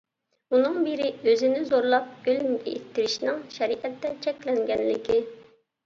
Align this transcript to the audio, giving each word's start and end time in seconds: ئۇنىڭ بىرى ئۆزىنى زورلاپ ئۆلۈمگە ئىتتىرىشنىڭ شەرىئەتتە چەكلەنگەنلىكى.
ئۇنىڭ 0.53 0.79
بىرى 0.87 1.09
ئۆزىنى 1.25 1.59
زورلاپ 1.73 2.27
ئۆلۈمگە 2.33 2.75
ئىتتىرىشنىڭ 2.75 3.41
شەرىئەتتە 3.61 4.15
چەكلەنگەنلىكى. 4.27 5.25